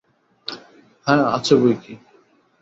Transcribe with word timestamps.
হাঁ 1.07 1.21
আছে 1.35 1.53
বৈকি। 1.55 1.93